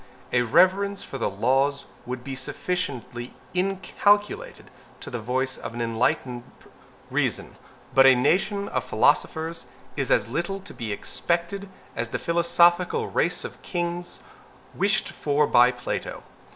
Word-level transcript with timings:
A 0.33 0.41
reverence 0.41 1.03
for 1.03 1.19
the 1.19 1.29
laws 1.29 1.85
would 2.07 2.23
be 2.23 2.35
sufficiently 2.35 3.35
inculcated 3.53 4.71
by 5.05 5.11
the 5.11 5.19
voice 5.19 5.57
of 5.59 5.75
an 5.75 5.81
enlightened 5.83 6.41
reason. 7.11 7.55
But 7.93 8.07
a 8.07 8.15
nation 8.15 8.67
of 8.69 8.83
philosophers 8.83 9.67
is 9.95 10.09
as 10.09 10.27
little 10.27 10.59
to 10.61 10.73
be 10.73 10.91
expected 10.91 11.69
as 11.95 12.09
the 12.09 12.17
philosophical 12.17 13.09
race 13.09 13.43
of 13.45 13.61
kings 13.61 14.17
wished 14.73 15.09
for 15.11 15.45
by 15.45 15.69
Plato. 15.71 16.23